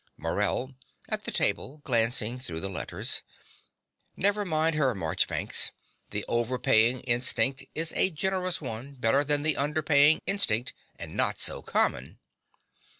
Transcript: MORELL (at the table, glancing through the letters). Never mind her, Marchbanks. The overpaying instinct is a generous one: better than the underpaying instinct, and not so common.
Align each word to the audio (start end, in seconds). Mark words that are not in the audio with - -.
MORELL 0.17 0.73
(at 1.09 1.25
the 1.25 1.31
table, 1.31 1.77
glancing 1.83 2.39
through 2.39 2.59
the 2.59 2.71
letters). 2.71 3.21
Never 4.17 4.43
mind 4.43 4.73
her, 4.73 4.95
Marchbanks. 4.95 5.69
The 6.09 6.25
overpaying 6.27 7.01
instinct 7.01 7.65
is 7.75 7.93
a 7.95 8.09
generous 8.09 8.59
one: 8.59 8.95
better 8.95 9.23
than 9.23 9.43
the 9.43 9.53
underpaying 9.53 10.21
instinct, 10.25 10.73
and 10.95 11.15
not 11.15 11.37
so 11.37 11.61
common. 11.61 12.17